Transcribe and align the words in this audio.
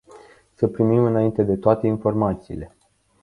Să 0.53 0.67
primim 0.67 1.03
înainte 1.03 1.43
de 1.43 1.55
toate 1.57 1.87
informațiile. 1.87 2.75